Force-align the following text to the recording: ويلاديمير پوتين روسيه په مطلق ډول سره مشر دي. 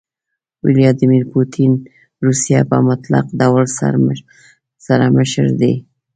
ويلاديمير 0.63 1.23
پوتين 1.31 1.71
روسيه 2.25 2.59
په 2.69 2.77
مطلق 2.89 3.25
ډول 3.39 3.63
سره 4.87 5.05
مشر 5.17 5.45
دي. 5.61 5.73